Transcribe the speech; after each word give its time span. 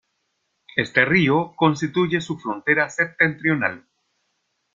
Este 0.77 1.05
río 1.05 1.53
constituye 1.55 2.21
su 2.21 2.39
frontera 2.39 2.89
septentrional. 2.89 3.85